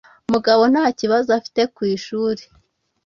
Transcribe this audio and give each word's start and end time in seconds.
Mugabo 0.33 0.63
nta 0.73 0.85
kibazo 0.99 1.29
afite 1.39 1.61
ku 1.75 1.81
ishuri. 1.95 2.43